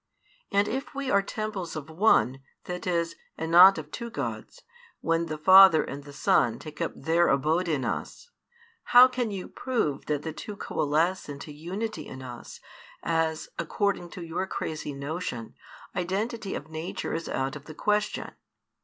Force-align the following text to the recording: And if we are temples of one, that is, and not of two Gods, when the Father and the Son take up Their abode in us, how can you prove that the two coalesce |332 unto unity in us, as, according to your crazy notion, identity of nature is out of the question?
And 0.51 0.67
if 0.67 0.95
we 0.95 1.11
are 1.11 1.21
temples 1.21 1.75
of 1.75 1.87
one, 1.91 2.41
that 2.63 2.87
is, 2.87 3.15
and 3.37 3.51
not 3.51 3.77
of 3.77 3.91
two 3.91 4.09
Gods, 4.09 4.63
when 4.99 5.27
the 5.27 5.37
Father 5.37 5.83
and 5.83 6.05
the 6.05 6.11
Son 6.11 6.57
take 6.57 6.81
up 6.81 6.93
Their 6.95 7.27
abode 7.27 7.67
in 7.67 7.85
us, 7.85 8.31
how 8.95 9.07
can 9.07 9.29
you 9.29 9.47
prove 9.47 10.07
that 10.07 10.23
the 10.23 10.33
two 10.33 10.55
coalesce 10.55 11.27
|332 11.27 11.29
unto 11.33 11.51
unity 11.51 12.07
in 12.07 12.23
us, 12.23 12.59
as, 13.03 13.49
according 13.59 14.09
to 14.09 14.23
your 14.23 14.47
crazy 14.47 14.91
notion, 14.91 15.53
identity 15.95 16.55
of 16.55 16.71
nature 16.71 17.13
is 17.13 17.29
out 17.29 17.55
of 17.55 17.65
the 17.65 17.75
question? 17.75 18.31